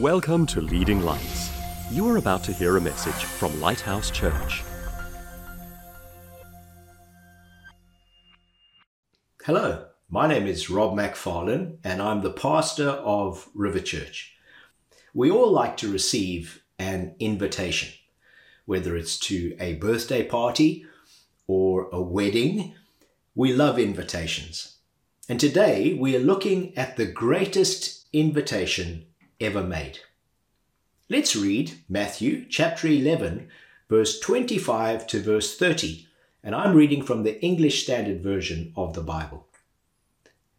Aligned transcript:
Welcome 0.00 0.46
to 0.46 0.62
Leading 0.62 1.02
Lights. 1.02 1.50
You 1.90 2.08
are 2.08 2.16
about 2.16 2.42
to 2.44 2.52
hear 2.54 2.78
a 2.78 2.80
message 2.80 3.12
from 3.12 3.60
Lighthouse 3.60 4.10
Church. 4.10 4.62
Hello, 9.44 9.84
my 10.08 10.26
name 10.26 10.46
is 10.46 10.70
Rob 10.70 10.94
McFarlane 10.94 11.76
and 11.84 12.00
I'm 12.00 12.22
the 12.22 12.32
pastor 12.32 12.88
of 12.88 13.50
River 13.54 13.80
Church. 13.80 14.34
We 15.12 15.30
all 15.30 15.52
like 15.52 15.76
to 15.76 15.92
receive 15.92 16.62
an 16.78 17.14
invitation, 17.18 17.92
whether 18.64 18.96
it's 18.96 19.18
to 19.18 19.54
a 19.60 19.74
birthday 19.74 20.24
party 20.24 20.86
or 21.46 21.90
a 21.92 22.00
wedding. 22.00 22.76
We 23.34 23.52
love 23.52 23.78
invitations. 23.78 24.78
And 25.28 25.38
today 25.38 25.92
we 25.92 26.16
are 26.16 26.20
looking 26.20 26.74
at 26.78 26.96
the 26.96 27.04
greatest 27.04 28.06
invitation 28.14 29.04
ever 29.42 29.62
made. 29.62 29.98
Let's 31.08 31.34
read 31.34 31.72
Matthew 31.88 32.46
chapter 32.48 32.86
11, 32.86 33.48
verse 33.88 34.20
25 34.20 35.06
to 35.08 35.20
verse 35.20 35.58
30, 35.58 36.06
and 36.44 36.54
I'm 36.54 36.74
reading 36.74 37.02
from 37.02 37.24
the 37.24 37.40
English 37.42 37.82
Standard 37.82 38.22
Version 38.22 38.72
of 38.76 38.94
the 38.94 39.02
Bible. 39.02 39.46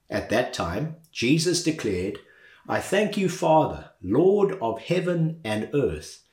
At 0.10 0.30
that 0.30 0.54
time, 0.54 0.98
Jesus 1.12 1.64
declared, 1.64 2.20
I 2.68 2.80
thank 2.80 3.18
you, 3.18 3.30
Father, 3.30 3.92
Lord 4.02 4.58
of 4.62 4.82
heaven 4.82 5.40
and 5.44 5.70
earth, 5.74 6.24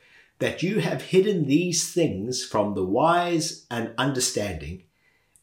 that 0.40 0.62
you 0.62 0.80
have 0.80 1.02
hidden 1.02 1.46
these 1.46 1.92
things 1.92 2.44
from 2.44 2.74
the 2.74 2.84
wise 2.84 3.66
and 3.70 3.94
understanding 3.96 4.82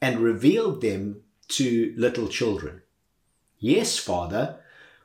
and 0.01 0.19
revealed 0.19 0.81
them 0.81 1.21
to 1.49 1.93
little 1.97 2.27
children. 2.27 2.81
Yes, 3.59 3.97
Father, 3.97 4.59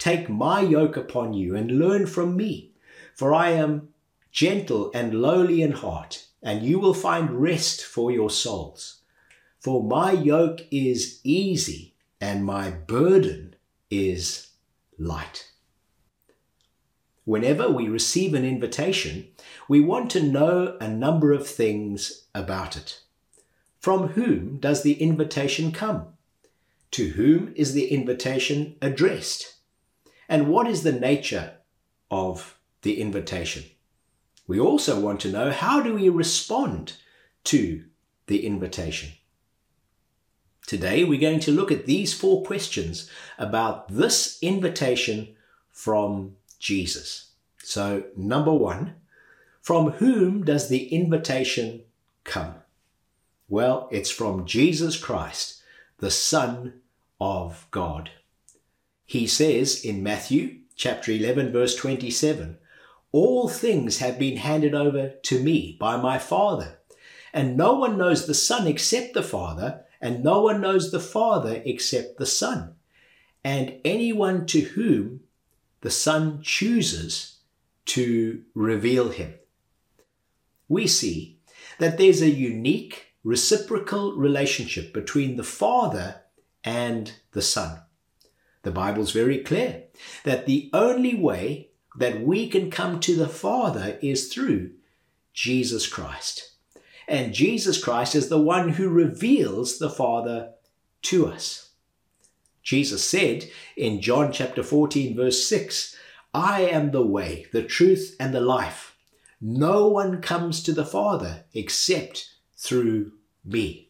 Take 0.00 0.30
my 0.30 0.62
yoke 0.62 0.96
upon 0.96 1.34
you 1.34 1.54
and 1.54 1.78
learn 1.78 2.06
from 2.06 2.34
me, 2.34 2.72
for 3.14 3.34
I 3.34 3.50
am 3.50 3.90
gentle 4.32 4.90
and 4.94 5.20
lowly 5.20 5.60
in 5.60 5.72
heart, 5.72 6.26
and 6.42 6.62
you 6.62 6.78
will 6.78 6.94
find 6.94 7.30
rest 7.30 7.84
for 7.84 8.10
your 8.10 8.30
souls. 8.30 9.02
For 9.60 9.84
my 9.84 10.12
yoke 10.12 10.62
is 10.70 11.20
easy 11.22 11.94
and 12.18 12.46
my 12.46 12.70
burden 12.70 13.56
is 13.90 14.48
light. 14.98 15.52
Whenever 17.26 17.68
we 17.68 17.86
receive 17.86 18.32
an 18.32 18.46
invitation, 18.46 19.28
we 19.68 19.80
want 19.80 20.10
to 20.12 20.22
know 20.22 20.78
a 20.80 20.88
number 20.88 21.30
of 21.30 21.46
things 21.46 22.24
about 22.34 22.74
it. 22.74 23.02
From 23.80 24.08
whom 24.08 24.60
does 24.60 24.82
the 24.82 24.94
invitation 24.94 25.72
come? 25.72 26.14
To 26.92 27.10
whom 27.10 27.52
is 27.54 27.74
the 27.74 27.88
invitation 27.88 28.76
addressed? 28.80 29.59
And 30.30 30.46
what 30.46 30.68
is 30.68 30.84
the 30.84 30.92
nature 30.92 31.54
of 32.08 32.56
the 32.82 33.00
invitation? 33.00 33.64
We 34.46 34.60
also 34.60 35.00
want 35.00 35.18
to 35.20 35.32
know 35.32 35.50
how 35.50 35.80
do 35.80 35.94
we 35.94 36.08
respond 36.08 36.92
to 37.44 37.84
the 38.28 38.46
invitation? 38.46 39.10
Today 40.68 41.02
we're 41.02 41.20
going 41.20 41.40
to 41.40 41.50
look 41.50 41.72
at 41.72 41.86
these 41.86 42.14
four 42.14 42.44
questions 42.44 43.10
about 43.38 43.88
this 43.88 44.38
invitation 44.40 45.34
from 45.72 46.36
Jesus. 46.60 47.32
So, 47.64 48.04
number 48.16 48.52
one, 48.52 48.94
from 49.60 49.90
whom 49.92 50.44
does 50.44 50.68
the 50.68 50.94
invitation 50.94 51.82
come? 52.22 52.54
Well, 53.48 53.88
it's 53.90 54.10
from 54.10 54.46
Jesus 54.46 54.96
Christ, 54.96 55.60
the 55.98 56.10
Son 56.10 56.82
of 57.20 57.66
God. 57.72 58.10
He 59.10 59.26
says 59.26 59.84
in 59.84 60.04
Matthew 60.04 60.58
chapter 60.76 61.10
11 61.10 61.50
verse 61.50 61.74
27, 61.74 62.58
all 63.10 63.48
things 63.48 63.98
have 63.98 64.20
been 64.20 64.36
handed 64.36 64.72
over 64.72 65.14
to 65.24 65.42
me 65.42 65.76
by 65.80 65.96
my 65.96 66.16
Father, 66.16 66.78
and 67.32 67.56
no 67.56 67.72
one 67.72 67.98
knows 67.98 68.28
the 68.28 68.34
Son 68.34 68.68
except 68.68 69.14
the 69.14 69.24
Father, 69.24 69.84
and 70.00 70.22
no 70.22 70.42
one 70.42 70.60
knows 70.60 70.92
the 70.92 71.00
Father 71.00 71.60
except 71.64 72.18
the 72.18 72.24
Son, 72.24 72.76
and 73.42 73.80
anyone 73.84 74.46
to 74.46 74.60
whom 74.60 75.22
the 75.80 75.90
Son 75.90 76.40
chooses 76.40 77.38
to 77.86 78.44
reveal 78.54 79.08
him. 79.08 79.34
We 80.68 80.86
see 80.86 81.40
that 81.80 81.98
there's 81.98 82.22
a 82.22 82.30
unique 82.30 83.06
reciprocal 83.24 84.12
relationship 84.12 84.94
between 84.94 85.34
the 85.34 85.42
Father 85.42 86.22
and 86.62 87.12
the 87.32 87.42
Son. 87.42 87.80
The 88.62 88.70
Bible's 88.70 89.12
very 89.12 89.38
clear 89.38 89.84
that 90.24 90.46
the 90.46 90.70
only 90.72 91.14
way 91.14 91.70
that 91.98 92.22
we 92.22 92.48
can 92.48 92.70
come 92.70 93.00
to 93.00 93.16
the 93.16 93.28
Father 93.28 93.98
is 94.02 94.32
through 94.32 94.72
Jesus 95.32 95.86
Christ. 95.86 96.52
And 97.08 97.34
Jesus 97.34 97.82
Christ 97.82 98.14
is 98.14 98.28
the 98.28 98.40
one 98.40 98.70
who 98.70 98.88
reveals 98.88 99.78
the 99.78 99.90
Father 99.90 100.52
to 101.02 101.26
us. 101.26 101.70
Jesus 102.62 103.04
said 103.04 103.50
in 103.76 104.00
John 104.00 104.32
chapter 104.32 104.62
14, 104.62 105.16
verse 105.16 105.46
6, 105.48 105.96
I 106.32 106.62
am 106.62 106.92
the 106.92 107.04
way, 107.04 107.46
the 107.52 107.62
truth, 107.62 108.14
and 108.20 108.32
the 108.32 108.40
life. 108.40 108.96
No 109.40 109.88
one 109.88 110.20
comes 110.20 110.62
to 110.62 110.72
the 110.72 110.84
Father 110.84 111.44
except 111.54 112.28
through 112.56 113.12
me. 113.44 113.88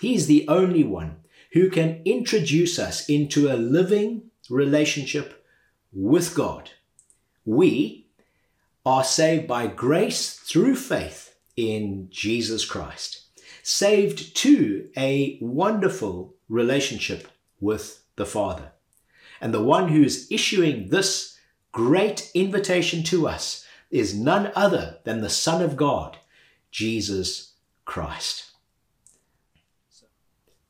He's 0.00 0.26
the 0.26 0.46
only 0.46 0.84
one 0.84 1.16
who 1.52 1.70
can 1.70 2.02
introduce 2.04 2.78
us 2.78 3.08
into 3.08 3.50
a 3.50 3.56
living 3.56 4.30
relationship 4.50 5.44
with 5.92 6.34
God. 6.34 6.70
We 7.44 8.06
are 8.84 9.04
saved 9.04 9.46
by 9.46 9.66
grace 9.66 10.34
through 10.34 10.76
faith 10.76 11.34
in 11.56 12.08
Jesus 12.10 12.64
Christ, 12.64 13.22
saved 13.62 14.36
to 14.36 14.88
a 14.96 15.38
wonderful 15.40 16.34
relationship 16.48 17.28
with 17.60 18.02
the 18.16 18.26
Father. 18.26 18.72
And 19.40 19.52
the 19.52 19.62
one 19.62 19.88
who 19.88 20.02
is 20.02 20.28
issuing 20.30 20.88
this 20.88 21.38
great 21.72 22.30
invitation 22.34 23.02
to 23.04 23.28
us 23.28 23.64
is 23.90 24.14
none 24.14 24.52
other 24.54 24.98
than 25.04 25.20
the 25.20 25.30
Son 25.30 25.62
of 25.62 25.76
God, 25.76 26.18
Jesus 26.70 27.52
Christ. 27.84 28.47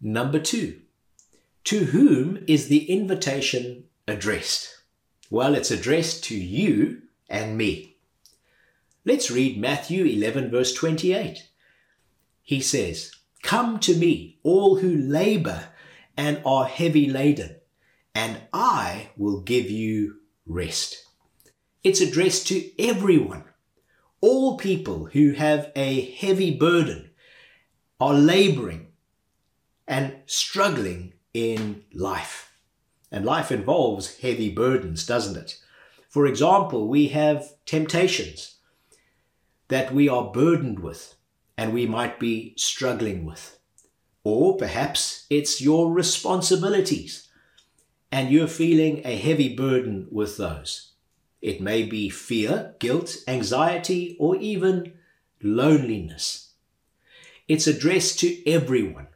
Number 0.00 0.38
two, 0.38 0.80
to 1.64 1.86
whom 1.86 2.44
is 2.46 2.68
the 2.68 2.90
invitation 2.90 3.84
addressed? 4.06 4.80
Well, 5.30 5.54
it's 5.54 5.70
addressed 5.70 6.24
to 6.24 6.36
you 6.36 7.02
and 7.28 7.58
me. 7.58 7.96
Let's 9.04 9.30
read 9.30 9.60
Matthew 9.60 10.04
11, 10.04 10.50
verse 10.50 10.72
28. 10.72 11.48
He 12.42 12.60
says, 12.60 13.12
Come 13.42 13.78
to 13.80 13.96
me, 13.96 14.38
all 14.42 14.76
who 14.76 14.94
labor 14.94 15.68
and 16.16 16.42
are 16.44 16.64
heavy 16.64 17.08
laden, 17.08 17.56
and 18.14 18.40
I 18.52 19.10
will 19.16 19.40
give 19.40 19.70
you 19.70 20.16
rest. 20.46 21.04
It's 21.84 22.00
addressed 22.00 22.46
to 22.48 22.70
everyone. 22.82 23.44
All 24.20 24.56
people 24.56 25.06
who 25.06 25.32
have 25.32 25.70
a 25.76 26.00
heavy 26.12 26.56
burden 26.56 27.10
are 28.00 28.14
laboring 28.14 28.87
and 29.88 30.14
struggling 30.26 31.14
in 31.32 31.82
life. 31.94 32.52
And 33.10 33.24
life 33.24 33.50
involves 33.50 34.18
heavy 34.18 34.50
burdens, 34.50 35.06
doesn't 35.06 35.38
it? 35.38 35.58
For 36.10 36.26
example, 36.26 36.86
we 36.86 37.08
have 37.08 37.54
temptations 37.64 38.56
that 39.68 39.92
we 39.92 40.08
are 40.08 40.30
burdened 40.30 40.80
with 40.80 41.14
and 41.56 41.72
we 41.72 41.86
might 41.86 42.20
be 42.20 42.54
struggling 42.56 43.24
with. 43.24 43.58
Or 44.24 44.56
perhaps 44.56 45.26
it's 45.30 45.60
your 45.60 45.90
responsibilities 45.90 47.28
and 48.12 48.30
you're 48.30 48.46
feeling 48.46 49.00
a 49.04 49.16
heavy 49.16 49.54
burden 49.54 50.06
with 50.10 50.36
those. 50.36 50.92
It 51.40 51.60
may 51.62 51.82
be 51.84 52.10
fear, 52.10 52.74
guilt, 52.78 53.16
anxiety, 53.26 54.16
or 54.18 54.36
even 54.36 54.94
loneliness. 55.42 56.52
It's 57.46 57.66
addressed 57.66 58.18
to 58.20 58.50
everyone 58.50 59.08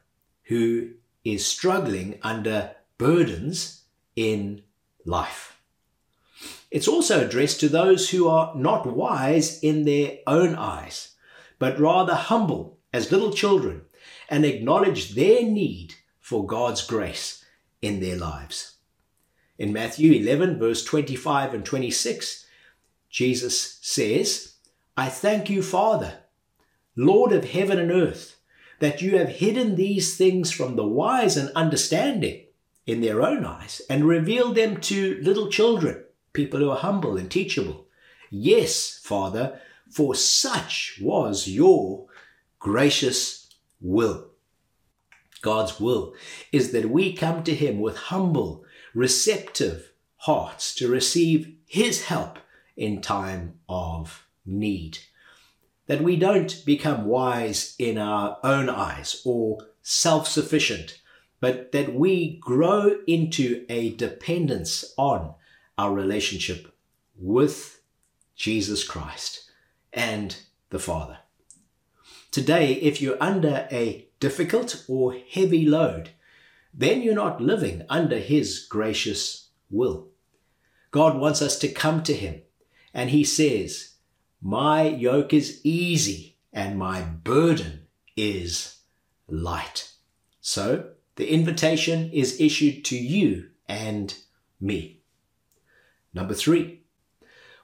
who 0.43 0.91
is 1.23 1.45
struggling 1.45 2.19
under 2.21 2.75
burdens 2.97 3.83
in 4.15 4.61
life. 5.05 5.59
It's 6.71 6.87
also 6.87 7.25
addressed 7.25 7.59
to 7.59 7.69
those 7.69 8.09
who 8.09 8.27
are 8.27 8.53
not 8.55 8.85
wise 8.85 9.59
in 9.59 9.85
their 9.85 10.17
own 10.25 10.55
eyes, 10.55 11.13
but 11.59 11.79
rather 11.79 12.15
humble 12.15 12.79
as 12.91 13.11
little 13.11 13.31
children 13.31 13.81
and 14.29 14.45
acknowledge 14.45 15.13
their 15.13 15.43
need 15.43 15.95
for 16.19 16.45
God's 16.45 16.85
grace 16.85 17.45
in 17.81 17.99
their 17.99 18.15
lives. 18.15 18.77
In 19.59 19.71
Matthew 19.71 20.13
11, 20.13 20.57
verse 20.57 20.83
25 20.83 21.53
and 21.53 21.65
26, 21.65 22.45
Jesus 23.09 23.77
says, 23.81 24.55
I 24.97 25.09
thank 25.09 25.49
you, 25.49 25.61
Father, 25.61 26.15
Lord 26.95 27.31
of 27.31 27.45
heaven 27.45 27.77
and 27.77 27.91
earth, 27.91 28.37
that 28.83 29.01
you 29.01 29.17
have 29.17 29.29
hidden 29.29 29.75
these 29.75 30.17
things 30.17 30.51
from 30.51 30.75
the 30.75 30.85
wise 30.85 31.37
and 31.37 31.49
understanding 31.55 32.43
in 32.85 32.99
their 32.99 33.21
own 33.21 33.45
eyes 33.45 33.81
and 33.89 34.03
revealed 34.03 34.55
them 34.55 34.75
to 34.81 35.17
little 35.23 35.47
children, 35.47 36.03
people 36.33 36.59
who 36.59 36.69
are 36.69 36.75
humble 36.75 37.15
and 37.15 37.31
teachable. 37.31 37.87
Yes, 38.29 38.99
Father, 39.01 39.57
for 39.89 40.13
such 40.15 40.99
was 41.01 41.47
your 41.47 42.07
gracious 42.59 43.47
will. 43.79 44.31
God's 45.41 45.79
will 45.79 46.13
is 46.51 46.73
that 46.73 46.89
we 46.89 47.13
come 47.13 47.41
to 47.45 47.55
Him 47.55 47.79
with 47.79 47.95
humble, 47.95 48.65
receptive 48.93 49.93
hearts 50.17 50.75
to 50.75 50.89
receive 50.89 51.55
His 51.65 52.03
help 52.03 52.37
in 52.75 52.99
time 52.99 53.59
of 53.69 54.27
need. 54.45 54.97
That 55.87 56.01
we 56.01 56.15
don't 56.15 56.63
become 56.65 57.05
wise 57.05 57.75
in 57.77 57.97
our 57.97 58.39
own 58.43 58.69
eyes 58.69 59.21
or 59.25 59.59
self 59.81 60.27
sufficient, 60.27 61.01
but 61.39 61.71
that 61.73 61.93
we 61.93 62.37
grow 62.37 62.99
into 63.05 63.65
a 63.67 63.93
dependence 63.95 64.93
on 64.97 65.35
our 65.77 65.93
relationship 65.93 66.73
with 67.17 67.81
Jesus 68.35 68.83
Christ 68.83 69.51
and 69.91 70.35
the 70.69 70.79
Father. 70.79 71.19
Today, 72.31 72.73
if 72.73 73.01
you're 73.01 73.21
under 73.21 73.67
a 73.71 74.07
difficult 74.19 74.85
or 74.87 75.15
heavy 75.31 75.65
load, 75.65 76.09
then 76.73 77.01
you're 77.01 77.13
not 77.13 77.41
living 77.41 77.83
under 77.89 78.17
His 78.17 78.65
gracious 78.65 79.49
will. 79.69 80.07
God 80.91 81.17
wants 81.17 81.41
us 81.41 81.59
to 81.59 81.67
come 81.67 82.03
to 82.03 82.13
Him, 82.13 82.41
and 82.93 83.09
He 83.09 83.23
says, 83.23 83.92
My 84.45 84.83
yoke 84.83 85.33
is 85.33 85.61
easy 85.63 86.35
and 86.51 86.77
my 86.77 87.01
burden 87.01 87.87
is 88.17 88.79
light. 89.29 89.89
So, 90.41 90.89
the 91.15 91.31
invitation 91.31 92.11
is 92.11 92.41
issued 92.41 92.83
to 92.85 92.97
you 92.97 93.51
and 93.69 94.13
me. 94.59 94.99
Number 96.13 96.33
three, 96.33 96.81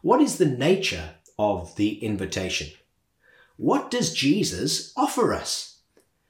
what 0.02 0.22
is 0.22 0.38
the 0.38 0.46
nature 0.46 1.16
of 1.38 1.76
the 1.76 2.02
invitation? 2.02 2.70
What 3.58 3.92
does 3.92 4.14
Jesus 4.14 4.94
offer 4.96 5.34
us? 5.34 5.80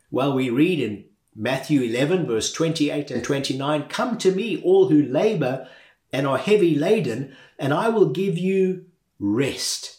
Well, 0.09 0.33
we 0.33 0.49
read 0.49 0.79
in 0.79 1.05
Matthew 1.35 1.81
11, 1.81 2.25
verse 2.25 2.51
28 2.51 3.11
and 3.11 3.23
29 3.23 3.83
Come 3.83 4.17
to 4.17 4.33
me, 4.33 4.59
all 4.63 4.89
who 4.89 5.03
labor 5.03 5.67
and 6.11 6.25
are 6.25 6.39
heavy 6.39 6.73
laden, 6.73 7.35
and 7.59 7.71
I 7.71 7.89
will 7.89 8.09
give 8.09 8.35
you 8.35 8.85
rest. 9.19 9.98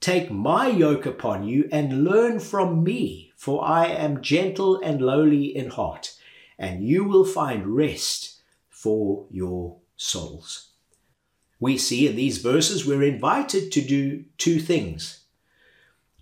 Take 0.00 0.30
my 0.30 0.68
yoke 0.68 1.06
upon 1.06 1.46
you 1.46 1.68
and 1.70 2.04
learn 2.04 2.40
from 2.40 2.82
me, 2.82 3.32
for 3.36 3.64
I 3.64 3.86
am 3.86 4.22
gentle 4.22 4.80
and 4.80 5.00
lowly 5.00 5.54
in 5.54 5.70
heart, 5.70 6.16
and 6.58 6.82
you 6.82 7.04
will 7.04 7.24
find 7.24 7.76
rest 7.76 8.40
for 8.68 9.26
your 9.30 9.76
souls 9.96 10.70
we 11.60 11.76
see 11.76 12.08
in 12.08 12.16
these 12.16 12.38
verses 12.38 12.86
we're 12.86 13.02
invited 13.02 13.70
to 13.70 13.82
do 13.82 14.24
two 14.38 14.58
things 14.58 15.24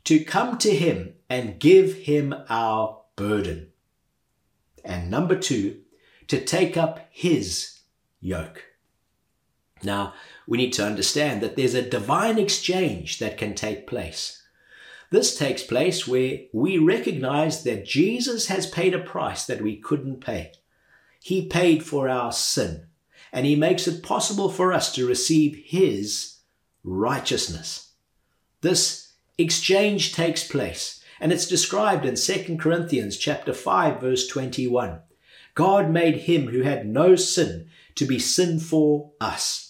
to 0.05 0.25
come 0.25 0.59
to 0.59 0.75
Him 0.75 1.15
and 1.31 1.61
give 1.61 1.95
Him 1.95 2.35
our 2.49 3.01
burden. 3.15 3.69
And 4.85 5.11
number 5.11 5.37
two, 5.37 5.81
to 6.27 6.45
take 6.45 6.77
up 6.77 7.07
His 7.11 7.81
yoke. 8.21 8.65
Now, 9.83 10.15
we 10.47 10.59
need 10.59 10.73
to 10.75 10.87
understand 10.87 11.41
that 11.43 11.57
there's 11.57 11.75
a 11.75 11.89
divine 11.89 12.39
exchange 12.39 13.19
that 13.19 13.39
can 13.39 13.55
take 13.55 13.87
place. 13.87 14.43
This 15.11 15.37
takes 15.37 15.63
place 15.63 16.07
where 16.07 16.41
we 16.53 16.79
recognize 16.79 17.63
that 17.65 17.87
Jesus 17.87 18.49
has 18.49 18.67
paid 18.67 18.95
a 18.95 18.99
price 18.99 19.47
that 19.47 19.63
we 19.63 19.77
couldn't 19.77 20.21
pay. 20.21 20.53
He 21.21 21.47
paid 21.47 21.83
for 21.83 22.09
our 22.09 22.33
sin 22.33 22.89
and 23.33 23.47
he 23.47 23.57
makes 23.57 23.87
it 23.87 24.03
possible 24.03 24.51
for 24.51 24.73
us 24.73 24.93
to 24.95 25.07
receive 25.07 25.63
his 25.65 26.39
righteousness. 26.85 27.93
This 28.61 29.13
exchange 29.37 30.15
takes 30.15 30.47
place, 30.47 31.03
and 31.21 31.33
it's 31.33 31.47
described 31.47 32.05
in 32.05 32.15
2 32.17 32.57
Corinthians 32.59 33.17
chapter 33.17 33.53
5 33.53 34.01
verse 34.01 34.27
21. 34.27 35.01
God 35.55 35.91
made 35.91 36.17
him 36.17 36.49
who 36.49 36.63
had 36.63 36.87
no 36.87 37.17
sin 37.17 37.69
to 37.97 38.05
be 38.05 38.19
sin 38.19 38.61
for 38.61 39.11
us, 39.21 39.68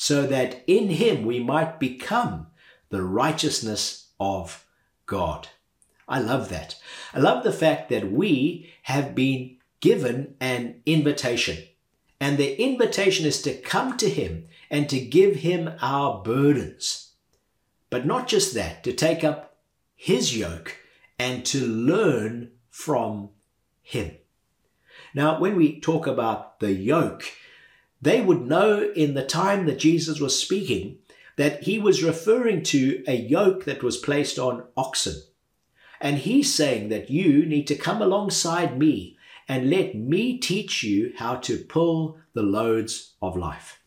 so 0.00 0.24
that 0.28 0.62
in 0.68 0.90
him 0.90 1.24
we 1.24 1.42
might 1.42 1.80
become 1.80 2.46
the 2.88 3.02
righteousness 3.02 4.10
of 4.20 4.64
God. 5.06 5.48
I 6.06 6.20
love 6.20 6.50
that. 6.50 6.76
I 7.12 7.18
love 7.18 7.42
the 7.42 7.52
fact 7.52 7.88
that 7.88 8.12
we 8.12 8.72
have 8.82 9.16
been 9.16 9.56
given 9.80 10.36
an 10.38 10.82
invitation. 10.86 11.64
And 12.20 12.38
the 12.38 12.62
invitation 12.62 13.26
is 13.26 13.42
to 13.42 13.54
come 13.54 13.96
to 13.96 14.08
Him 14.08 14.46
and 14.70 14.88
to 14.88 15.00
give 15.00 15.34
Him 15.36 15.72
our 15.82 16.22
burdens. 16.22 17.14
But 17.90 18.06
not 18.06 18.28
just 18.28 18.54
that, 18.54 18.84
to 18.84 18.92
take 18.92 19.24
up 19.24 19.56
His 19.96 20.36
yoke 20.36 20.76
and 21.18 21.44
to 21.46 21.66
learn 21.66 22.52
from 22.70 23.30
Him. 23.82 24.12
Now, 25.12 25.40
when 25.40 25.56
we 25.56 25.80
talk 25.80 26.06
about 26.06 26.60
the 26.60 26.72
yoke, 26.72 27.24
they 28.00 28.20
would 28.20 28.42
know 28.42 28.90
in 28.94 29.14
the 29.14 29.24
time 29.24 29.66
that 29.66 29.78
Jesus 29.78 30.20
was 30.20 30.40
speaking 30.40 30.98
that 31.36 31.62
he 31.62 31.78
was 31.78 32.02
referring 32.02 32.62
to 32.64 33.02
a 33.06 33.14
yoke 33.14 33.64
that 33.64 33.82
was 33.82 33.96
placed 33.96 34.38
on 34.40 34.64
oxen. 34.76 35.22
And 36.00 36.18
he's 36.18 36.52
saying 36.52 36.88
that 36.88 37.10
you 37.10 37.46
need 37.46 37.66
to 37.68 37.76
come 37.76 38.02
alongside 38.02 38.76
me 38.76 39.16
and 39.48 39.70
let 39.70 39.94
me 39.94 40.38
teach 40.38 40.82
you 40.82 41.12
how 41.16 41.36
to 41.36 41.58
pull 41.58 42.18
the 42.34 42.42
loads 42.42 43.14
of 43.22 43.36
life. 43.36 43.80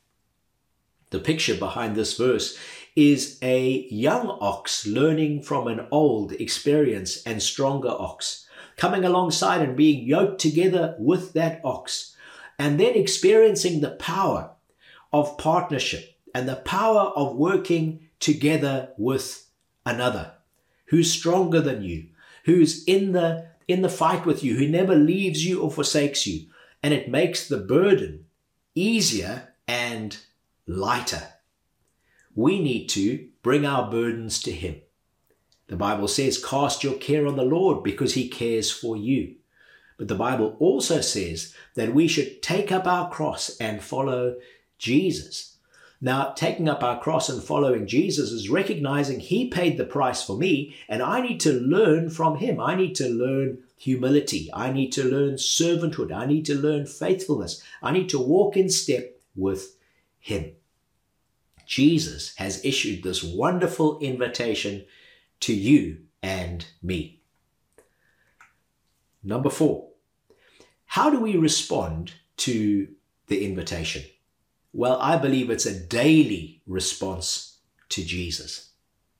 The 1.11 1.19
picture 1.19 1.55
behind 1.55 1.95
this 1.95 2.17
verse 2.17 2.57
is 2.95 3.37
a 3.41 3.85
young 3.89 4.37
ox 4.41 4.87
learning 4.87 5.43
from 5.43 5.67
an 5.67 5.87
old, 5.91 6.31
experienced, 6.33 7.27
and 7.27 7.43
stronger 7.43 7.89
ox, 7.89 8.47
coming 8.77 9.03
alongside 9.03 9.61
and 9.61 9.75
being 9.75 10.05
yoked 10.05 10.39
together 10.39 10.95
with 10.99 11.33
that 11.33 11.59
ox, 11.65 12.10
and 12.61 12.79
then 12.79 12.93
experiencing 12.93 13.81
the 13.81 13.89
power 13.89 14.51
of 15.11 15.35
partnership 15.39 16.15
and 16.35 16.47
the 16.47 16.57
power 16.57 17.11
of 17.15 17.35
working 17.35 18.07
together 18.19 18.89
with 18.99 19.49
another 19.83 20.33
who's 20.85 21.11
stronger 21.11 21.59
than 21.59 21.81
you, 21.81 22.05
who's 22.45 22.83
in 22.83 23.13
the 23.13 23.47
in 23.67 23.81
the 23.81 23.89
fight 23.89 24.27
with 24.27 24.43
you, 24.43 24.57
who 24.57 24.67
never 24.67 24.93
leaves 24.93 25.43
you 25.43 25.59
or 25.59 25.71
forsakes 25.71 26.27
you. 26.27 26.45
And 26.83 26.93
it 26.93 27.09
makes 27.09 27.47
the 27.47 27.57
burden 27.57 28.25
easier 28.75 29.55
and 29.67 30.15
lighter. 30.67 31.29
We 32.35 32.61
need 32.61 32.89
to 32.89 33.27
bring 33.41 33.65
our 33.65 33.89
burdens 33.89 34.39
to 34.43 34.51
Him. 34.51 34.81
The 35.65 35.77
Bible 35.77 36.07
says, 36.07 36.43
Cast 36.43 36.83
your 36.83 36.95
care 36.95 37.25
on 37.25 37.37
the 37.37 37.43
Lord 37.43 37.83
because 37.83 38.13
He 38.13 38.29
cares 38.29 38.69
for 38.69 38.95
you. 38.95 39.37
But 40.01 40.07
the 40.07 40.15
Bible 40.15 40.55
also 40.57 40.99
says 40.99 41.53
that 41.75 41.93
we 41.93 42.07
should 42.07 42.41
take 42.41 42.71
up 42.71 42.87
our 42.87 43.07
cross 43.11 43.55
and 43.57 43.83
follow 43.83 44.37
Jesus. 44.79 45.57
Now, 46.01 46.31
taking 46.31 46.67
up 46.67 46.81
our 46.81 46.99
cross 46.99 47.29
and 47.29 47.43
following 47.43 47.85
Jesus 47.85 48.31
is 48.31 48.49
recognizing 48.49 49.19
He 49.19 49.47
paid 49.47 49.77
the 49.77 49.85
price 49.85 50.23
for 50.23 50.35
me, 50.35 50.75
and 50.89 51.03
I 51.03 51.21
need 51.21 51.39
to 51.41 51.53
learn 51.53 52.09
from 52.09 52.37
Him. 52.37 52.59
I 52.59 52.73
need 52.73 52.95
to 52.95 53.09
learn 53.09 53.59
humility. 53.77 54.49
I 54.51 54.71
need 54.71 54.91
to 54.93 55.03
learn 55.03 55.35
servanthood. 55.35 56.11
I 56.11 56.25
need 56.25 56.47
to 56.47 56.55
learn 56.55 56.87
faithfulness. 56.87 57.61
I 57.83 57.91
need 57.91 58.09
to 58.09 58.19
walk 58.19 58.57
in 58.57 58.71
step 58.71 59.21
with 59.35 59.77
Him. 60.19 60.53
Jesus 61.67 62.33
has 62.37 62.65
issued 62.65 63.03
this 63.03 63.23
wonderful 63.23 63.99
invitation 63.99 64.83
to 65.41 65.53
you 65.53 65.99
and 66.23 66.65
me. 66.81 67.19
Number 69.23 69.51
four, 69.51 69.90
how 70.91 71.09
do 71.09 71.21
we 71.21 71.37
respond 71.37 72.11
to 72.35 72.85
the 73.27 73.45
invitation? 73.45 74.03
Well, 74.73 74.99
I 74.99 75.15
believe 75.15 75.49
it's 75.49 75.65
a 75.65 75.79
daily 75.79 76.61
response 76.67 77.59
to 77.87 78.03
Jesus. 78.03 78.71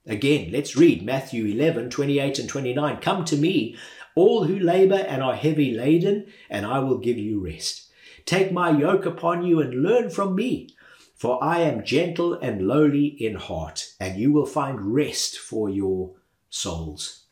Again, 0.06 0.52
let's 0.52 0.76
read 0.76 1.02
Matthew 1.02 1.46
11, 1.46 1.88
28 1.88 2.40
and 2.40 2.46
29. 2.46 2.96
Come 2.98 3.24
to 3.24 3.38
me, 3.38 3.74
all 4.14 4.44
who 4.44 4.58
labor 4.58 4.96
and 5.08 5.22
are 5.22 5.34
heavy 5.34 5.72
laden, 5.72 6.26
and 6.50 6.66
I 6.66 6.80
will 6.80 6.98
give 6.98 7.16
you 7.16 7.42
rest. 7.42 7.90
Take 8.26 8.52
my 8.52 8.68
yoke 8.68 9.06
upon 9.06 9.46
you 9.46 9.58
and 9.62 9.82
learn 9.82 10.10
from 10.10 10.34
me, 10.34 10.68
For 11.16 11.42
I 11.42 11.60
am 11.60 11.86
gentle 11.86 12.34
and 12.34 12.68
lowly 12.68 13.06
in 13.06 13.36
heart, 13.36 13.94
and 13.98 14.20
you 14.20 14.30
will 14.30 14.44
find 14.44 14.94
rest 14.94 15.38
for 15.38 15.70
your 15.70 16.16
souls. 16.50 17.22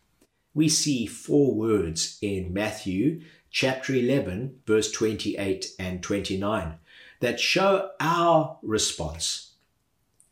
We 0.54 0.70
see 0.70 1.06
four 1.06 1.54
words 1.54 2.18
in 2.23 2.54
Matthew 2.54 3.20
chapter 3.50 3.95
11, 3.95 4.61
verse 4.66 4.90
28 4.92 5.66
and 5.78 6.02
29 6.02 6.75
that 7.21 7.40
show 7.40 7.90
our 8.00 8.59
response. 8.62 9.52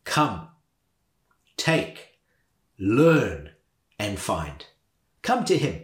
Come, 0.04 0.48
take, 1.56 2.18
learn, 2.78 3.50
and 3.98 4.18
find. 4.18 4.64
Come 5.22 5.44
to 5.44 5.58
him. 5.58 5.82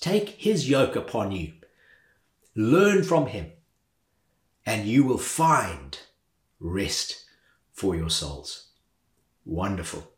Take 0.00 0.30
his 0.30 0.68
yoke 0.68 0.96
upon 0.96 1.32
you. 1.32 1.52
Learn 2.54 3.02
from 3.02 3.26
him, 3.26 3.52
and 4.66 4.86
you 4.86 5.04
will 5.04 5.18
find 5.18 5.98
rest 6.60 7.24
for 7.72 7.94
your 7.94 8.10
souls. 8.10 8.68
Wonderful. 9.44 10.13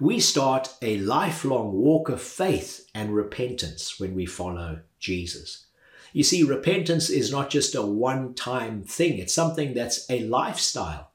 We 0.00 0.20
start 0.20 0.76
a 0.80 0.98
lifelong 0.98 1.72
walk 1.72 2.08
of 2.08 2.22
faith 2.22 2.88
and 2.94 3.12
repentance 3.12 3.98
when 3.98 4.14
we 4.14 4.26
follow 4.26 4.82
Jesus. 5.00 5.66
You 6.12 6.22
see, 6.22 6.44
repentance 6.44 7.10
is 7.10 7.32
not 7.32 7.50
just 7.50 7.74
a 7.74 7.82
one 7.82 8.34
time 8.34 8.84
thing, 8.84 9.18
it's 9.18 9.34
something 9.34 9.74
that's 9.74 10.08
a 10.08 10.20
lifestyle. 10.20 11.10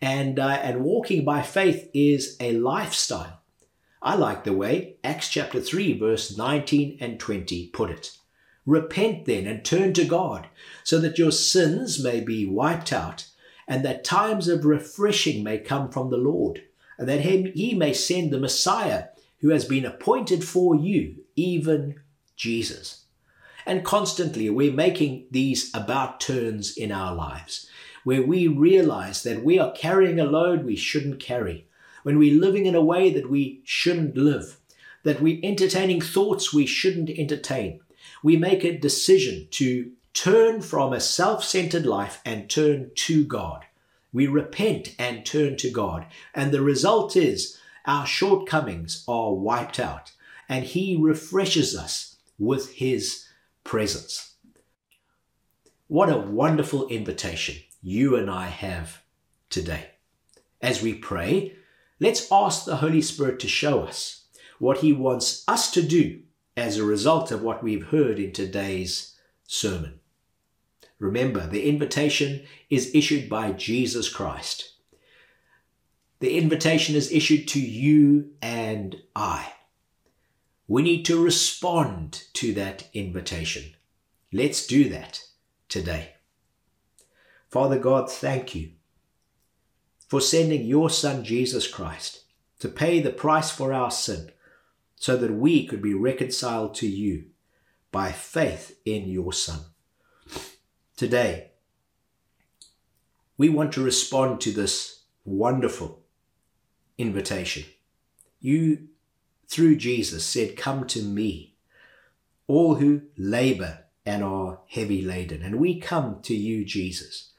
And, 0.00 0.38
uh, 0.38 0.60
and 0.62 0.84
walking 0.84 1.24
by 1.24 1.42
faith 1.42 1.90
is 1.92 2.36
a 2.38 2.52
lifestyle. 2.52 3.40
I 4.00 4.14
like 4.14 4.44
the 4.44 4.52
way 4.52 4.98
Acts 5.02 5.28
chapter 5.28 5.60
3, 5.60 5.98
verse 5.98 6.36
19 6.36 6.98
and 7.00 7.18
20 7.18 7.66
put 7.70 7.90
it. 7.90 8.16
Repent 8.64 9.24
then 9.24 9.48
and 9.48 9.64
turn 9.64 9.92
to 9.94 10.04
God, 10.04 10.46
so 10.84 11.00
that 11.00 11.18
your 11.18 11.32
sins 11.32 12.00
may 12.00 12.20
be 12.20 12.46
wiped 12.46 12.92
out, 12.92 13.26
and 13.66 13.84
that 13.84 14.04
times 14.04 14.46
of 14.46 14.64
refreshing 14.64 15.42
may 15.42 15.58
come 15.58 15.90
from 15.90 16.10
the 16.10 16.16
Lord, 16.16 16.62
and 17.00 17.08
that 17.08 17.22
he 17.22 17.72
may 17.74 17.94
send 17.94 18.30
the 18.30 18.38
Messiah 18.38 19.06
who 19.40 19.48
has 19.48 19.64
been 19.64 19.86
appointed 19.86 20.44
for 20.44 20.76
you, 20.76 21.16
even 21.34 21.98
Jesus. 22.36 23.06
And 23.64 23.82
constantly 23.82 24.50
we're 24.50 24.70
making 24.70 25.24
these 25.30 25.74
about 25.74 26.20
turns 26.20 26.76
in 26.76 26.92
our 26.92 27.14
lives, 27.14 27.66
where 28.04 28.22
we 28.22 28.46
realize 28.46 29.22
that 29.22 29.42
we 29.42 29.58
are 29.58 29.72
carrying 29.72 30.20
a 30.20 30.24
load 30.24 30.62
we 30.62 30.76
shouldn't 30.76 31.20
carry 31.20 31.66
when 32.02 32.18
we're 32.18 32.38
living 32.38 32.66
in 32.66 32.74
a 32.74 32.84
way 32.84 33.10
that 33.14 33.30
we 33.30 33.62
shouldn't 33.64 34.14
live, 34.14 34.58
that 35.02 35.22
we're 35.22 35.40
entertaining 35.42 36.02
thoughts 36.02 36.52
we 36.52 36.66
shouldn't 36.66 37.08
entertain. 37.08 37.80
We 38.22 38.36
make 38.36 38.62
a 38.62 38.76
decision 38.76 39.48
to 39.52 39.92
turn 40.12 40.60
from 40.60 40.92
a 40.92 41.00
self 41.00 41.44
centered 41.44 41.86
life 41.86 42.20
and 42.26 42.50
turn 42.50 42.90
to 42.94 43.24
God. 43.24 43.64
We 44.12 44.26
repent 44.26 44.94
and 44.98 45.24
turn 45.24 45.56
to 45.58 45.70
God. 45.70 46.06
And 46.34 46.52
the 46.52 46.62
result 46.62 47.16
is 47.16 47.58
our 47.86 48.06
shortcomings 48.06 49.04
are 49.06 49.34
wiped 49.34 49.78
out 49.78 50.12
and 50.48 50.64
He 50.64 50.96
refreshes 50.96 51.76
us 51.76 52.16
with 52.38 52.74
His 52.74 53.26
presence. 53.64 54.34
What 55.86 56.08
a 56.08 56.18
wonderful 56.18 56.88
invitation 56.88 57.56
you 57.82 58.16
and 58.16 58.30
I 58.30 58.46
have 58.46 59.02
today. 59.48 59.90
As 60.60 60.82
we 60.82 60.94
pray, 60.94 61.56
Let's 62.02 62.32
ask 62.32 62.64
the 62.64 62.76
Holy 62.76 63.02
Spirit 63.02 63.38
to 63.40 63.48
show 63.48 63.82
us 63.82 64.24
what 64.58 64.78
He 64.78 64.90
wants 64.90 65.44
us 65.46 65.70
to 65.72 65.82
do 65.82 66.22
as 66.56 66.78
a 66.78 66.84
result 66.84 67.30
of 67.30 67.42
what 67.42 67.62
we've 67.62 67.88
heard 67.88 68.18
in 68.18 68.32
today's 68.32 69.14
sermon. 69.46 70.00
Remember, 71.00 71.46
the 71.46 71.68
invitation 71.68 72.42
is 72.68 72.94
issued 72.94 73.28
by 73.28 73.52
Jesus 73.52 74.08
Christ. 74.08 74.74
The 76.20 76.36
invitation 76.36 76.94
is 76.94 77.10
issued 77.10 77.48
to 77.48 77.60
you 77.60 78.32
and 78.42 79.00
I. 79.16 79.54
We 80.68 80.82
need 80.82 81.04
to 81.06 81.22
respond 81.22 82.24
to 82.34 82.52
that 82.52 82.88
invitation. 82.92 83.74
Let's 84.30 84.66
do 84.66 84.90
that 84.90 85.24
today. 85.68 86.12
Father 87.48 87.78
God, 87.78 88.12
thank 88.12 88.54
you 88.54 88.72
for 90.06 90.20
sending 90.20 90.66
your 90.66 90.90
Son 90.90 91.24
Jesus 91.24 91.66
Christ 91.66 92.24
to 92.60 92.68
pay 92.68 93.00
the 93.00 93.10
price 93.10 93.50
for 93.50 93.72
our 93.72 93.90
sin 93.90 94.30
so 94.96 95.16
that 95.16 95.32
we 95.32 95.66
could 95.66 95.80
be 95.80 95.94
reconciled 95.94 96.74
to 96.74 96.86
you 96.86 97.24
by 97.90 98.12
faith 98.12 98.78
in 98.84 99.08
your 99.08 99.32
Son. 99.32 99.60
Today, 101.00 101.52
we 103.38 103.48
want 103.48 103.72
to 103.72 103.82
respond 103.82 104.38
to 104.42 104.52
this 104.52 105.04
wonderful 105.24 106.02
invitation. 106.98 107.64
You, 108.38 108.88
through 109.48 109.76
Jesus, 109.76 110.26
said, 110.26 110.58
Come 110.58 110.86
to 110.88 111.00
me, 111.00 111.54
all 112.46 112.74
who 112.74 113.00
labor 113.16 113.84
and 114.04 114.22
are 114.22 114.60
heavy 114.68 115.00
laden. 115.00 115.40
And 115.40 115.58
we 115.58 115.80
come 115.80 116.20
to 116.24 116.34
you, 116.34 116.66
Jesus. 116.66 117.30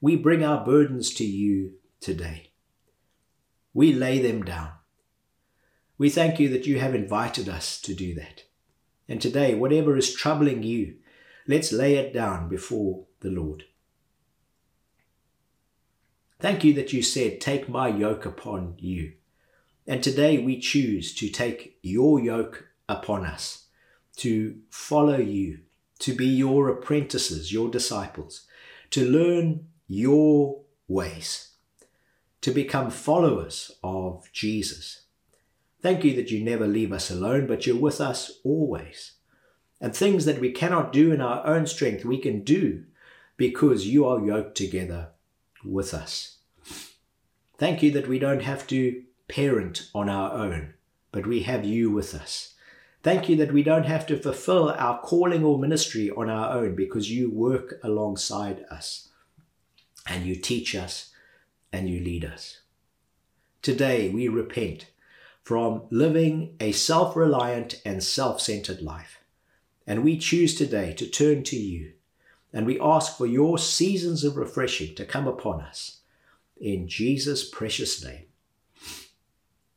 We 0.00 0.16
bring 0.16 0.42
our 0.42 0.64
burdens 0.64 1.14
to 1.14 1.24
you 1.24 1.74
today. 2.00 2.50
We 3.72 3.92
lay 3.92 4.18
them 4.18 4.42
down. 4.42 4.72
We 5.96 6.10
thank 6.10 6.40
you 6.40 6.48
that 6.48 6.66
you 6.66 6.80
have 6.80 6.92
invited 6.92 7.48
us 7.48 7.80
to 7.82 7.94
do 7.94 8.16
that. 8.16 8.42
And 9.08 9.22
today, 9.22 9.54
whatever 9.54 9.96
is 9.96 10.12
troubling 10.12 10.64
you, 10.64 10.96
let's 11.46 11.72
lay 11.72 11.96
it 11.96 12.12
down 12.12 12.48
before 12.48 13.04
the 13.20 13.30
Lord. 13.30 13.64
Thank 16.38 16.64
you 16.64 16.74
that 16.74 16.92
you 16.92 17.02
said, 17.02 17.40
Take 17.40 17.68
my 17.68 17.88
yoke 17.88 18.26
upon 18.26 18.74
you. 18.78 19.12
And 19.86 20.02
today 20.02 20.38
we 20.38 20.58
choose 20.58 21.14
to 21.14 21.28
take 21.28 21.78
your 21.82 22.20
yoke 22.20 22.68
upon 22.88 23.24
us, 23.24 23.66
to 24.16 24.58
follow 24.70 25.18
you, 25.18 25.60
to 26.00 26.14
be 26.14 26.26
your 26.26 26.68
apprentices, 26.68 27.52
your 27.52 27.70
disciples, 27.70 28.46
to 28.90 29.08
learn 29.08 29.68
your 29.88 30.62
ways 30.88 31.56
to 32.46 32.52
become 32.52 32.90
followers 32.92 33.72
of 33.82 34.30
Jesus. 34.32 35.06
Thank 35.82 36.04
you 36.04 36.14
that 36.14 36.30
you 36.30 36.44
never 36.44 36.64
leave 36.64 36.92
us 36.92 37.10
alone, 37.10 37.48
but 37.48 37.66
you're 37.66 37.74
with 37.74 38.00
us 38.00 38.38
always. 38.44 39.15
And 39.80 39.94
things 39.94 40.24
that 40.24 40.40
we 40.40 40.52
cannot 40.52 40.92
do 40.92 41.12
in 41.12 41.20
our 41.20 41.46
own 41.46 41.66
strength, 41.66 42.04
we 42.04 42.18
can 42.18 42.42
do 42.42 42.84
because 43.36 43.86
you 43.86 44.06
are 44.06 44.24
yoked 44.24 44.56
together 44.56 45.08
with 45.64 45.92
us. 45.92 46.38
Thank 47.58 47.82
you 47.82 47.90
that 47.92 48.08
we 48.08 48.18
don't 48.18 48.42
have 48.42 48.66
to 48.68 49.02
parent 49.28 49.90
on 49.94 50.08
our 50.08 50.32
own, 50.32 50.74
but 51.12 51.26
we 51.26 51.42
have 51.42 51.64
you 51.64 51.90
with 51.90 52.14
us. 52.14 52.54
Thank 53.02 53.28
you 53.28 53.36
that 53.36 53.52
we 53.52 53.62
don't 53.62 53.86
have 53.86 54.06
to 54.08 54.18
fulfill 54.18 54.70
our 54.70 54.98
calling 55.00 55.44
or 55.44 55.58
ministry 55.58 56.10
on 56.10 56.28
our 56.28 56.52
own 56.52 56.74
because 56.74 57.10
you 57.10 57.30
work 57.30 57.74
alongside 57.82 58.64
us 58.70 59.08
and 60.08 60.24
you 60.24 60.34
teach 60.34 60.74
us 60.74 61.12
and 61.72 61.88
you 61.88 62.00
lead 62.00 62.24
us. 62.24 62.60
Today 63.62 64.08
we 64.08 64.28
repent 64.28 64.90
from 65.42 65.82
living 65.90 66.56
a 66.58 66.72
self 66.72 67.14
reliant 67.14 67.80
and 67.84 68.02
self 68.02 68.40
centered 68.40 68.82
life. 68.82 69.20
And 69.86 70.02
we 70.02 70.18
choose 70.18 70.54
today 70.54 70.92
to 70.94 71.06
turn 71.06 71.44
to 71.44 71.56
you. 71.56 71.92
And 72.52 72.66
we 72.66 72.80
ask 72.80 73.16
for 73.16 73.26
your 73.26 73.58
seasons 73.58 74.24
of 74.24 74.36
refreshing 74.36 74.94
to 74.96 75.04
come 75.04 75.28
upon 75.28 75.60
us. 75.60 76.00
In 76.60 76.88
Jesus' 76.88 77.48
precious 77.48 78.02
name. 78.04 78.24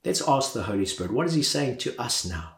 Let's 0.03 0.27
ask 0.27 0.53
the 0.53 0.63
Holy 0.63 0.85
Spirit, 0.85 1.11
what 1.11 1.27
is 1.27 1.33
He 1.33 1.43
saying 1.43 1.77
to 1.79 1.99
us 2.01 2.25
now? 2.25 2.55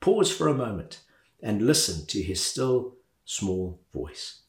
Pause 0.00 0.32
for 0.32 0.48
a 0.48 0.54
moment 0.54 1.00
and 1.42 1.66
listen 1.66 2.06
to 2.06 2.22
His 2.22 2.42
still 2.42 2.96
small 3.24 3.78
voice. 3.92 4.40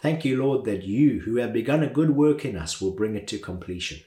Thank 0.00 0.24
you, 0.24 0.42
Lord, 0.42 0.64
that 0.64 0.82
you, 0.82 1.20
who 1.20 1.36
have 1.36 1.52
begun 1.52 1.82
a 1.82 1.88
good 1.88 2.10
work 2.10 2.44
in 2.44 2.56
us, 2.56 2.80
will 2.80 2.90
bring 2.90 3.14
it 3.14 3.28
to 3.28 3.38
completion. 3.38 4.00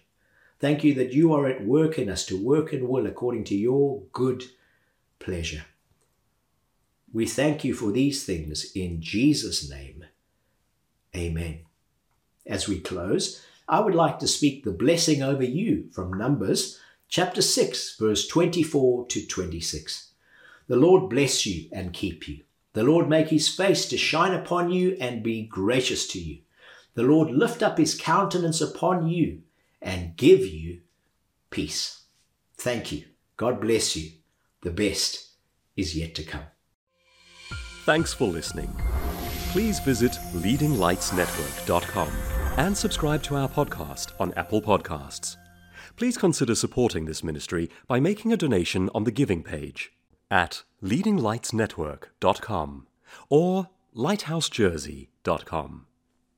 Thank 0.59 0.83
you 0.83 0.93
that 0.95 1.13
you 1.13 1.31
are 1.33 1.47
at 1.47 1.63
work 1.63 1.97
in 1.97 2.09
us 2.09 2.25
to 2.25 2.43
work 2.43 2.73
in 2.73 2.89
will 2.89 3.05
according 3.05 3.45
to 3.45 3.55
your 3.55 4.01
good 4.11 4.43
pleasure. 5.19 5.65
We 7.15 7.25
thank 7.25 7.63
you 7.63 7.73
for 7.73 7.93
these 7.93 8.25
things 8.25 8.73
in 8.75 9.01
Jesus' 9.01 9.69
name. 9.69 10.03
Amen. 11.15 11.61
As 12.45 12.67
we 12.67 12.81
close, 12.81 13.41
I 13.69 13.79
would 13.79 13.95
like 13.95 14.19
to 14.19 14.27
speak 14.27 14.65
the 14.65 14.73
blessing 14.73 15.23
over 15.23 15.45
you 15.45 15.87
from 15.93 16.11
Numbers 16.11 16.77
chapter 17.07 17.41
6, 17.41 17.95
verse 17.97 18.27
24 18.27 19.07
to 19.07 19.25
26. 19.25 20.09
The 20.67 20.75
Lord 20.75 21.09
bless 21.09 21.45
you 21.45 21.69
and 21.71 21.93
keep 21.93 22.27
you. 22.27 22.43
The 22.73 22.83
Lord 22.83 23.07
make 23.07 23.29
his 23.29 23.47
face 23.47 23.85
to 23.85 23.97
shine 23.97 24.33
upon 24.33 24.69
you 24.71 24.97
and 24.99 25.23
be 25.23 25.43
gracious 25.43 26.09
to 26.09 26.19
you. 26.19 26.39
The 26.95 27.03
Lord 27.03 27.31
lift 27.31 27.63
up 27.63 27.77
his 27.77 27.95
countenance 27.97 28.59
upon 28.59 29.07
you 29.07 29.41
and 29.81 30.17
give 30.17 30.45
you 30.45 30.81
peace. 31.49 32.01
Thank 32.57 32.91
you. 32.91 33.05
God 33.37 33.61
bless 33.61 33.95
you. 33.95 34.11
The 34.63 34.71
best 34.71 35.29
is 35.77 35.95
yet 35.95 36.13
to 36.15 36.23
come. 36.23 36.43
Thanks 37.85 38.13
for 38.13 38.27
listening. 38.27 38.75
please 39.55 39.79
visit 39.79 40.11
leadinglightsnetwork.com 40.33 42.11
and 42.57 42.77
subscribe 42.77 43.23
to 43.23 43.37
our 43.37 43.47
podcast 43.47 44.11
on 44.19 44.33
Apple 44.33 44.61
Podcasts. 44.61 45.37
Please 45.95 46.17
consider 46.17 46.55
supporting 46.55 47.05
this 47.05 47.23
ministry 47.23 47.69
by 47.87 48.01
making 48.01 48.33
a 48.33 48.37
donation 48.37 48.89
on 48.93 49.05
the 49.05 49.11
giving 49.11 49.43
page 49.43 49.93
at 50.29 50.63
leadinglightsnetwork.com 50.83 52.87
or 53.29 53.69
lighthousejersey.com. 53.95 55.84